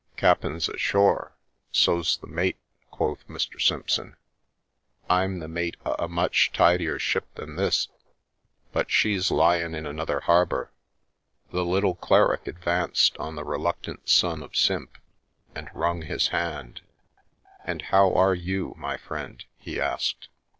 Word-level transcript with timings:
Cap'en's 0.17 0.67
ashore, 0.67 1.35
so's 1.71 2.17
the 2.17 2.25
mate," 2.25 2.57
quoth 2.89 3.27
Mr. 3.27 3.61
Simpson. 3.61 4.15
I'm 5.07 5.37
the 5.37 5.47
mate 5.47 5.77
o' 5.85 5.93
a 6.03 6.07
much 6.07 6.51
tidier 6.51 6.97
ship 6.97 7.27
than 7.35 7.55
this, 7.55 7.87
but 8.71 8.89
she's 8.89 9.29
lyin' 9.29 9.75
in 9.75 9.85
another 9.85 10.21
harbour." 10.21 10.71
The 11.51 11.63
little 11.63 11.93
cleric 11.93 12.47
advanced 12.47 13.15
on 13.17 13.35
the 13.35 13.43
reluctant 13.43 14.09
son 14.09 14.41
of 14.41 14.55
Simp 14.55 14.97
and 15.53 15.69
wrung 15.71 16.01
his 16.01 16.29
hand." 16.29 16.81
And 17.67 17.83
how 17.83 18.11
are 18.15 18.33
you, 18.33 18.73
my 18.79 18.97
friend?" 18.97 19.45
he 19.65 19.79
asked. 19.79 20.29